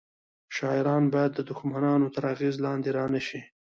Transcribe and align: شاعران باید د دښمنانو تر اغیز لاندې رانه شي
شاعران 0.55 1.03
باید 1.13 1.31
د 1.35 1.39
دښمنانو 1.49 2.07
تر 2.15 2.23
اغیز 2.33 2.55
لاندې 2.65 2.89
رانه 2.97 3.21
شي 3.27 3.39